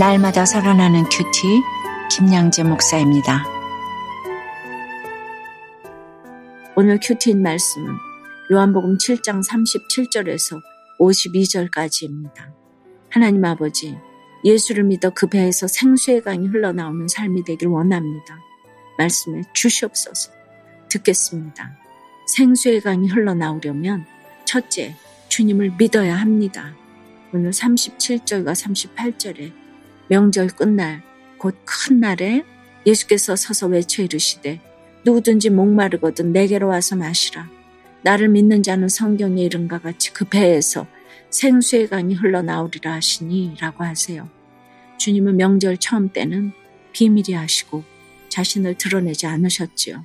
[0.00, 1.60] 날마다 살아나는 큐티
[2.10, 3.44] 김양재 목사입니다.
[6.74, 7.92] 오늘 큐티인 말씀은
[8.50, 10.58] 요한복음 7장 37절에서
[10.98, 12.50] 52절까지입니다.
[13.10, 13.94] 하나님 아버지,
[14.42, 18.38] 예수를 믿어 그 배에서 생수의 강이 흘러나오는 삶이 되길 원합니다.
[18.96, 20.32] 말씀에 주시옵소서.
[20.88, 21.76] 듣겠습니다.
[22.26, 24.06] 생수의 강이 흘러나오려면
[24.46, 24.96] 첫째,
[25.28, 26.74] 주님을 믿어야 합니다.
[27.34, 29.59] 오늘 37절과 38절에
[30.10, 31.04] 명절 끝날
[31.38, 32.44] 곧 큰 날에
[32.84, 34.60] 예수께서 서서 외쳐 이르시되
[35.04, 37.48] 누구든지 목마르거든 내게로 와서 마시라.
[38.02, 40.88] 나를 믿는 자는 성경에 이른과 같이 그 배에서
[41.30, 44.28] 생수의 강이 흘러나오리라 하시니 라고 하세요.
[44.98, 46.50] 주님은 명절 처음 때는
[46.92, 47.84] 비밀이 하시고
[48.30, 50.04] 자신을 드러내지 않으셨지요.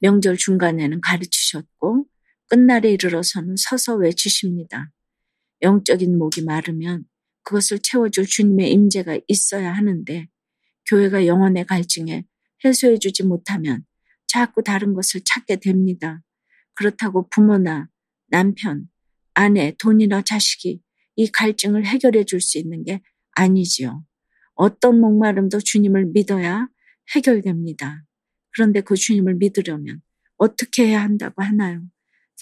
[0.00, 2.06] 명절 중간에는 가르치셨고
[2.48, 4.90] 끝날에 이르러서는 서서 외치십니다.
[5.60, 7.04] 영적인 목이 마르면
[7.48, 10.28] 그것을 채워줄 주님의 임재가 있어야 하는데
[10.90, 12.24] 교회가 영혼의 갈증에
[12.62, 13.86] 해소해주지 못하면
[14.26, 16.20] 자꾸 다른 것을 찾게 됩니다.
[16.74, 17.88] 그렇다고 부모나
[18.26, 18.90] 남편,
[19.32, 20.82] 아내, 돈이나 자식이
[21.16, 23.00] 이 갈증을 해결해 줄 수 있는 게
[23.32, 24.04] 아니지요.
[24.54, 26.68] 어떤 목마름도 주님을 믿어야
[27.14, 28.04] 해결됩니다.
[28.52, 30.02] 그런데 그 주님을 믿으려면
[30.36, 31.80] 어떻게 해야 한다고 하나요?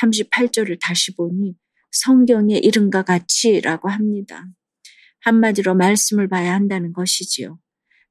[0.03, 1.55] 38절을 다시 보니
[1.93, 4.47] 성경의 이름과 같이라고 합니다.
[5.27, 7.59] 한마디로 말씀을 봐야 한다는 것이지요.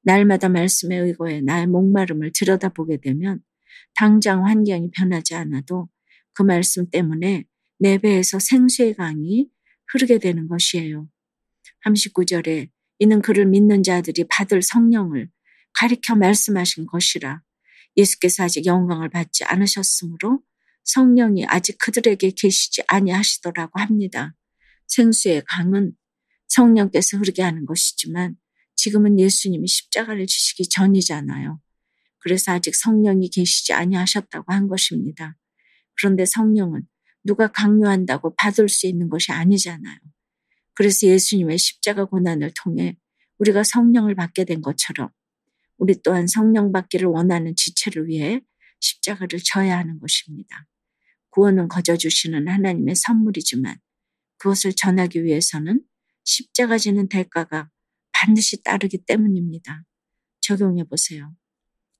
[0.02, 3.40] 날마다 말씀에 의거해 나의 목마름을 들여다보게 되면
[3.94, 5.88] 당장 환경이 변하지 않아도
[6.34, 7.44] 그 말씀 때문에
[7.78, 9.48] 내 배에서 생수의 강이
[9.88, 11.08] 흐르게 되는 것이에요.
[11.86, 15.30] 39절에 이는 그를 믿는 자들이 받을 성령을
[15.72, 17.40] 가리켜 말씀하신 것이라
[17.96, 20.42] 예수께서 아직 영광을 받지 않으셨으므로
[20.84, 24.34] 성령이 아직 그들에게 계시지 아니하시더라고 합니다.
[24.86, 25.94] 생수의 강은
[26.48, 28.36] 성령께서 흐르게 하는 것이지만
[28.74, 31.60] 지금은 예수님이 십자가를 지시기 전이잖아요.
[32.18, 35.36] 그래서 아직 성령이 계시지 아니하셨다고 한 것입니다.
[35.94, 36.82] 그런데 성령은
[37.24, 39.96] 누가 강요한다고 받을 수 있는 것이 아니잖아요.
[40.74, 42.96] 그래서 예수님의 십자가 고난을 통해
[43.38, 45.08] 우리가 성령을 받게 된 것처럼
[45.78, 48.40] 우리 또한 성령 받기를 원하는 지체를 위해
[48.80, 50.66] 십자가를 져야 하는 것입니다.
[51.30, 53.76] 구원은 거저 주시는 하나님의 선물이지만
[54.38, 55.82] 그것을 전하기 위해서는
[56.26, 57.70] 십자가 지는 대가가
[58.12, 59.84] 반드시 따르기 때문입니다.
[60.40, 61.34] 적용해 보세요.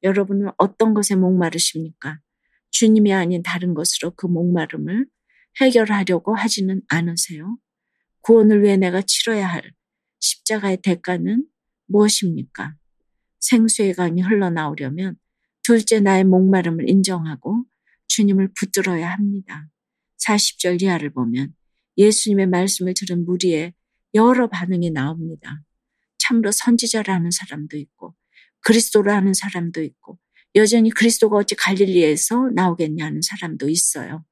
[0.02, 2.20] 여러분은 어떤 것에 목마르십니까?
[2.70, 5.06] 주님이 아닌 다른 것으로 그 목마름을
[5.60, 7.56] 해결하려고 하지는 않으세요?
[8.20, 9.72] 구원을 위해 내가 치러야 할
[10.20, 11.46] 십자가의 대가는
[11.86, 12.74] 무엇입니까?
[13.40, 15.16] 생수의 강이 흘러나오려면
[15.62, 17.64] 둘째 나의 목마름을 인정하고
[18.08, 19.68] 주님을 붙들어야 합니다.
[20.18, 21.54] 40절 이하를 보면
[21.96, 23.72] 예수님의 말씀을 들은 무리의
[24.14, 25.62] 여러 반응이 나옵니다.
[26.18, 28.14] 참으로 선지자라는 사람도 있고
[28.62, 30.18] 그리스도라는 사람도 있고
[30.54, 34.24] 여전히 그리스도가 어찌 갈릴리에서 나오겠냐는 사람도 있어요.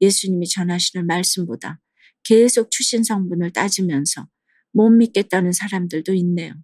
[0.00, 1.80] 예수님이 전하시는 말씀보다
[2.24, 4.26] 계속 출신 성분을 따지면서
[4.72, 6.54] 못 믿겠다는 사람들도 있네요.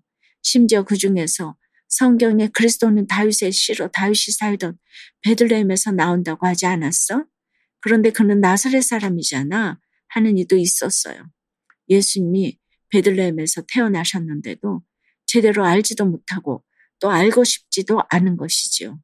[0.43, 1.57] 심지어 그 중에서
[1.89, 4.79] 성경에 그리스도는 다윗의 씨로 다윗이 살던
[5.23, 7.25] 베들레헴에서 나온다고 하지 않았어?
[7.81, 11.31] 그런데 그는 나사렛 사람이잖아 하는 이도 있었어요.
[11.93, 12.59] 예수님이
[12.91, 14.83] 베들레헴에서 태어나셨는데도
[15.27, 16.65] 제대로 알지도 못하고
[17.01, 19.01] 또 알고 싶지도 않은 것이지요.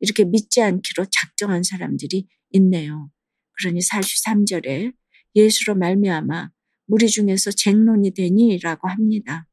[0.00, 3.10] 이렇게 믿지 않기로 작정한 사람들이 있네요.
[3.58, 4.92] 그러니 43절에
[5.34, 6.50] 예수로 말미암아
[6.86, 9.46] 무리 중에서 쟁론이 되니라고 합니다.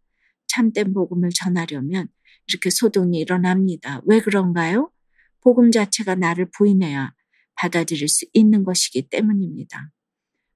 [0.48, 2.08] 참된 복음을 전하려면
[2.48, 4.02] 이렇게 소동이 일어납니다.
[4.06, 4.92] 왜 그런가요?
[5.42, 7.14] 복음 자체가 나를 부인해야
[7.56, 9.92] 받아들일 수 있는 것이기 때문입니다.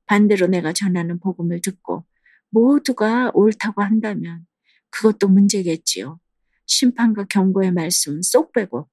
[0.06, 2.06] 반대로 내가 전하는 복음을 듣고
[2.52, 4.46] 모두가 옳다고 한다면
[4.90, 6.20] 그것도 문제겠지요.
[6.68, 8.88] 심판과 경고의 말씀은 쏙 빼고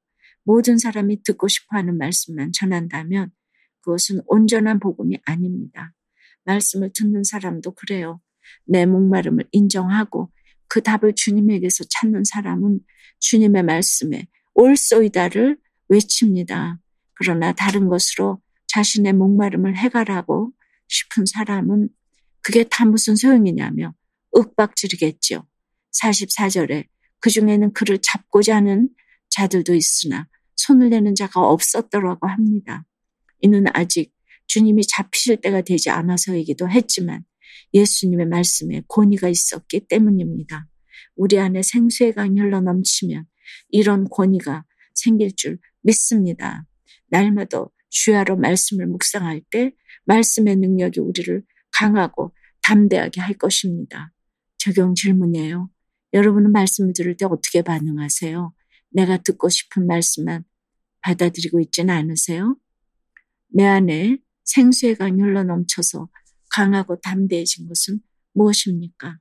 [0.45, 3.31] 모든 사람이 듣고 싶어 하는 말씀만 전한다면
[3.83, 5.93] 그것은 온전한 복음이 아닙니다.
[6.45, 8.21] 말씀을 듣는 사람도 그래요.
[8.65, 10.31] 내 목마름을 인정하고
[10.69, 12.81] 그 답을 주님에게서 찾는 사람은
[13.21, 15.59] 주님의 말씀에 올소이다를
[15.89, 16.81] 외칩니다.
[17.15, 20.53] 그러나 다른 것으로 자신의 목마름을 해결하고
[20.89, 21.89] 싶은 사람은
[22.43, 23.95] 그게 다 무슨 소용이냐며
[24.35, 25.47] 윽박지르겠지요.
[26.03, 26.87] 44절에
[27.21, 28.89] 그 중에는 그를 잡고자 하는
[29.31, 32.85] 자들도 있으나 손을 내는 자가 없었더라고 합니다.
[33.41, 34.13] 이는 아직
[34.47, 37.25] 주님이 잡히실 때가 되지 않아서이기도 했지만
[37.75, 40.67] 예수님의 말씀에 권위가 있었기 때문입니다.
[41.17, 43.27] 우리 안에 생수의 강이 흘러 넘치면
[43.71, 44.65] 이런 권위가
[44.95, 46.65] 생길 줄 믿습니다.
[47.09, 49.73] 날마다 주야로 말씀을 묵상할 때
[50.05, 52.33] 말씀의 능력이 우리를 강하고
[52.63, 54.13] 담대하게 할 것입니다.
[54.59, 55.71] 적용 질문이에요.
[56.13, 58.53] 여러분은 말씀을 들을 때 어떻게 반응하세요?
[58.91, 60.45] 내가 듣고 싶은 말씀만
[61.01, 62.57] 받아들이고 있지는 않으세요?
[63.49, 66.09] 내 안에 생수의 강이 흘러 넘쳐서
[66.51, 68.01] 강하고 담대해진 것은
[68.33, 69.19] 무엇입니까?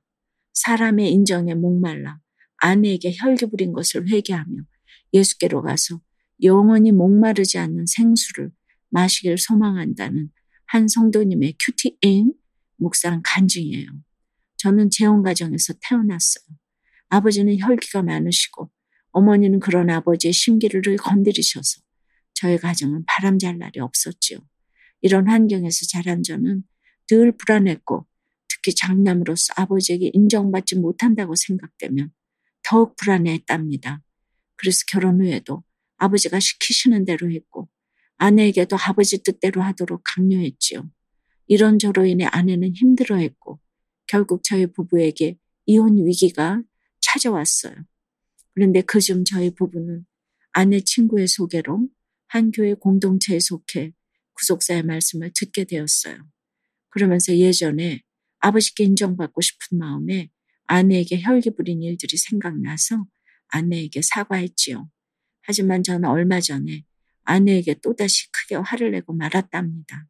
[0.54, 2.18] 사람의 인정에 목말라
[2.58, 4.62] 아내에게 혈기 부린 것을 회개하며
[5.12, 6.00] 예수께로 가서
[6.42, 8.50] 영원히 목마르지 않는 생수를
[8.90, 10.30] 마시길 소망한다는
[10.68, 12.34] 한 성도님의 큐티인
[12.76, 13.86] 묵상 간증이에요.
[14.58, 16.44] 저는 재혼 가정에서 태어났어요.
[17.08, 18.70] 아버지는 혈기가 많으시고
[19.12, 21.80] 어머니는 그런 아버지의 심기를 건드리셔서
[22.34, 24.38] 저희 가정은 바람잘 날이 없었지요.
[25.00, 26.62] 이런 환경에서 자란 저는
[27.08, 28.06] 늘 불안했고
[28.48, 32.12] 특히 장남으로서 아버지에게 인정받지 못한다고 생각되면
[32.62, 34.02] 더욱 불안해했답니다.
[34.56, 35.64] 그래서 결혼 후에도
[35.96, 37.70] 아버지가 시키시는 대로 했고
[38.18, 40.88] 아내에게도 아버지 뜻대로 하도록 강요했지요.
[41.46, 43.58] 이런저로 인해 아내는 힘들어했고
[44.06, 46.62] 결국 저희 부부에게 이혼 위기가
[47.00, 47.74] 찾아왔어요.
[48.54, 50.04] 그런데 그중 저희 부부는
[50.52, 51.88] 아내 친구의 소개로
[52.26, 53.92] 한 교회 공동체에 속해
[54.34, 56.18] 구속사의 말씀을 듣게 되었어요.
[56.90, 58.02] 그러면서 예전에
[58.40, 60.30] 아버지께 인정받고 싶은 마음에
[60.66, 63.06] 아내에게 혈기 부린 일들이 생각나서
[63.48, 64.90] 아내에게 사과했지요.
[65.42, 66.84] 하지만 저는 얼마 전에
[67.28, 70.06] 아내에게 또다시 크게 화를 내고 말았답니다.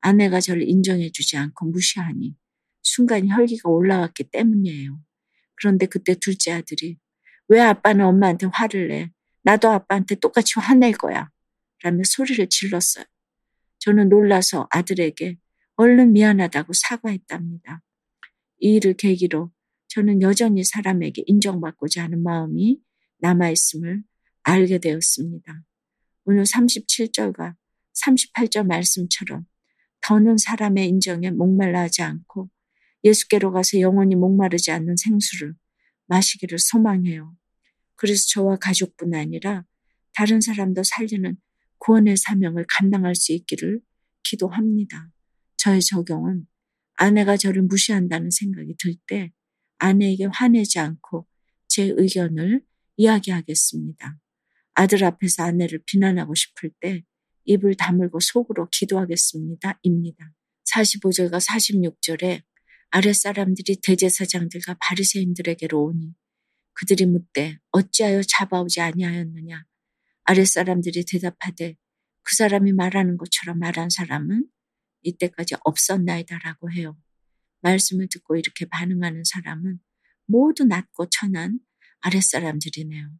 [0.00, 2.36] 아내가 저를 인정해주지 않고 무시하니
[2.82, 5.00] 순간 혈기가 올라왔기 때문이에요.
[5.54, 6.98] 그런데 그때 둘째 아들이
[7.48, 9.10] 왜 아빠는 엄마한테 화를 내?
[9.42, 11.30] 나도 아빠한테 똑같이 화낼 거야.
[11.82, 13.06] 라며 소리를 질렀어요.
[13.78, 15.38] 저는 놀라서 아들에게
[15.76, 17.82] 얼른 미안하다고 사과했답니다.
[18.58, 19.50] 이 일을 계기로
[19.88, 22.80] 저는 여전히 사람에게 인정받고자 하는 마음이
[23.20, 24.02] 남아있음을
[24.42, 25.64] 알게 되었습니다.
[26.30, 27.56] 오늘 37절과
[28.06, 29.46] 38절 말씀처럼
[30.00, 32.48] 더는 사람의 인정에 목말라 하지 않고
[33.02, 35.54] 예수께로 가서 영원히 목마르지 않는 생수를
[36.06, 37.34] 마시기를 소망해요.
[37.96, 39.64] 그래서 저와 가족뿐 아니라
[40.14, 41.36] 다른 사람도 살리는
[41.78, 43.80] 구원의 사명을 감당할 수 있기를
[44.22, 45.10] 기도합니다.
[45.56, 46.46] 저의 적용은
[46.94, 49.32] 아내가 저를 무시한다는 생각이 들 때
[49.78, 51.26] 아내에게 화내지 않고
[51.66, 52.62] 제 의견을
[52.98, 54.19] 이야기하겠습니다.
[54.80, 57.02] 아들 앞에서 아내를 비난하고 싶을 때
[57.44, 59.78] 입을 다물고 속으로 기도하겠습니다.
[59.82, 60.32] 입니다.
[60.74, 62.42] 45절과 46절에
[62.88, 66.14] 아랫사람들이 대제사장들과 바리새인들에게로 오니
[66.72, 69.66] 그들이 묻되 어찌하여 잡아오지 아니하였느냐
[70.24, 71.76] 아랫사람들이 대답하되
[72.22, 74.46] 그 사람이 말하는 것처럼 말한 사람은
[75.02, 76.96] 이때까지 없었나이다라고 해요.
[77.60, 79.78] 말씀을 듣고 이렇게 반응하는 사람은
[80.24, 81.60] 모두 낮고 천한
[82.00, 83.10] 아랫사람들이네요.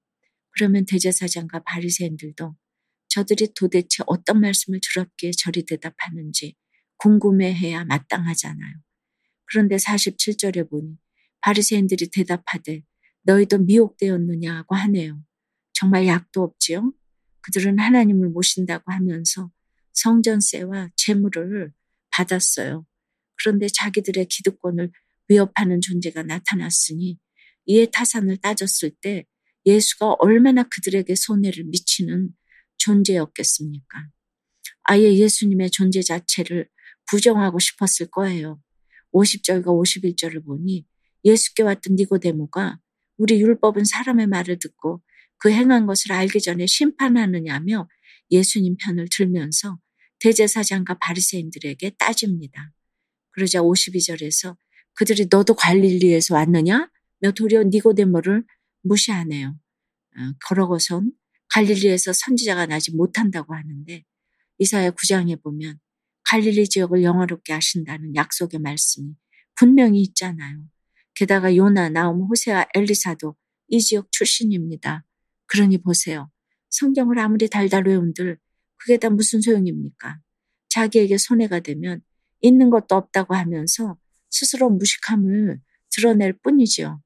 [0.61, 2.55] 그러면 대제사장과 바리새인들도
[3.09, 6.55] 저들이 도대체 어떤 말씀을 들었기에 저리 대답하는지
[6.99, 8.75] 궁금해해야 마땅하잖아요.
[9.47, 10.99] 그런데 47절에 보니
[11.41, 12.83] 바리새인들이 대답하되
[13.23, 15.25] 너희도 미혹되었느냐고 하네요.
[15.73, 16.93] 정말 약도 없지요?
[17.41, 19.51] 그들은 하나님을 모신다고 하면서
[19.95, 21.73] 성전세와 재물을
[22.11, 22.85] 받았어요.
[23.37, 24.93] 그런데 자기들의 기득권을
[25.27, 27.19] 위협하는 존재가 나타났으니
[27.65, 29.25] 이에 타산을 따졌을 때
[29.67, 32.31] 예수가 얼마나 그들에게 손해를 미치는
[32.79, 34.09] 존재였겠습니까?
[34.85, 36.69] 아예 예수님의 존재 자체를
[37.11, 38.61] 부정하고 싶었을 거예요.
[39.13, 40.87] 50절과 51절을 보니
[41.25, 42.79] 예수께 왔던 니고데모가
[43.19, 45.03] 우리 율법은 사람의 말을 듣고
[45.39, 47.89] 그 행한 것을 알기 전에 심판하느냐며
[48.31, 49.79] 예수님 편을 들면서
[50.21, 52.73] 대제사장과 바리새인들에게 따집니다.
[53.33, 54.57] 그러자 52절에서
[54.95, 56.91] 그들이 너도 관리리에서 왔느냐?
[57.21, 58.45] 며 도리어 니고데모를
[58.83, 59.57] 무시하네요.
[60.17, 61.13] 어, 걸어고선
[61.53, 64.05] 갈릴리에서 선지자가 나지 못한다고 하는데
[64.59, 65.79] 이사야 9장에 보면
[66.25, 69.15] 갈릴리 지역을 영화롭게 하신다는 약속의 말씀이
[69.57, 70.65] 분명히 있잖아요.
[71.15, 73.35] 게다가 요나, 나움, 호세와 엘리사도
[73.69, 75.05] 이 지역 출신입니다.
[75.47, 76.31] 그러니 보세요.
[76.71, 78.39] 성경을 아무리 달달 외운들
[78.77, 80.21] 그게 다 무슨 소용입니까?
[80.69, 82.01] 자기에게 손해가 되면
[82.41, 83.99] 있는 것도 없다고 하면서
[84.31, 85.61] 스스로 무식함을
[85.91, 87.03] 드러낼 뿐이지요.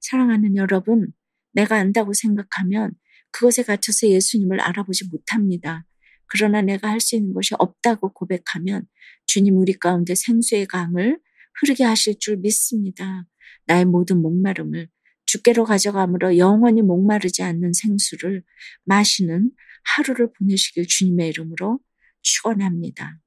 [0.00, 1.12] 사랑하는 여러분,
[1.52, 2.92] 내가 안다고 생각하면
[3.32, 5.84] 그것에 갇혀서 예수님을 알아보지 못합니다.
[6.26, 8.86] 그러나 내가 할 수 있는 것이 없다고 고백하면
[9.26, 11.18] 주님 우리 가운데 생수의 강을
[11.60, 13.26] 흐르게 하실 줄 믿습니다.
[13.66, 14.88] 나의 모든 목마름을
[15.26, 18.42] 주께로 가져감으로 영원히 목마르지 않는 생수를
[18.84, 19.50] 마시는
[19.84, 21.78] 하루를 보내시길 주님의 이름으로
[22.22, 23.18] 축원합니다.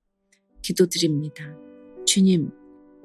[0.62, 1.56] 기도드립니다.
[2.06, 2.52] 주님,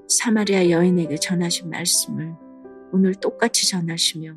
[0.09, 2.48] 사마리아 여인에게 전하신 말씀을
[2.93, 4.37] 오늘 똑같이 전하시며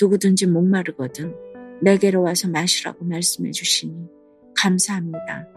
[0.00, 1.34] 누구든지 목마르거든
[1.82, 4.06] 내게로 와서 마시라고 말씀해 주시니
[4.56, 5.48] 감사합니다.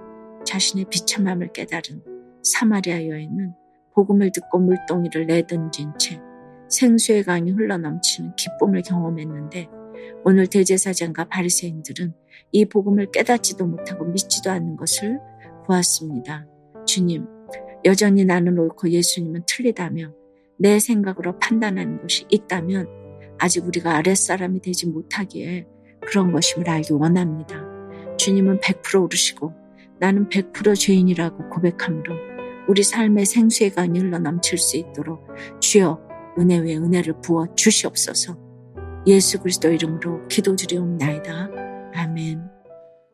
[0.46, 2.04] 자신의 비참함을 깨달은
[2.44, 3.54] 사마리아 여인은
[3.94, 6.20] 복음을 듣고 물동이를 내던진 채
[6.70, 9.70] 생수의 강이 흘러넘치는 기쁨을 경험했는데
[10.24, 12.14] 오늘 대제사장과 바리새인들은
[12.52, 15.20] 이 복음을 깨닫지도 못하고 믿지도 않는 것을
[15.66, 16.48] 보았습니다.
[16.86, 17.26] 주님,
[17.86, 20.12] 여전히 나는 옳고 예수님은 틀리다며
[20.58, 22.88] 내 생각으로 판단하는 것이 있다면
[23.38, 25.68] 아직 우리가 아랫사람이 되지 못하기에
[26.02, 27.62] 그런 것임을 알기 원합니다.
[28.18, 29.54] 주님은 100% 오르시고
[30.00, 32.16] 나는 100% 죄인이라고 고백함으로
[32.68, 35.28] 우리 삶의 생수의 강이 흘러 넘칠 수 있도록
[35.60, 36.00] 주여
[36.40, 38.38] 은혜 외 은혜를 부어 주시옵소서
[39.08, 41.50] 예수 그리스도 이름으로 기도드리옵나이다.
[41.94, 42.42] 아멘.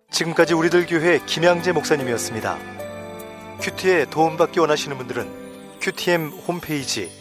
[0.10, 2.58] 지금까지 우리들 교회 김양재 목사님이었습니다.
[3.62, 5.28] 큐티에 도움받기 원하시는 분들은
[5.82, 7.21] 큐티엠 홈페이지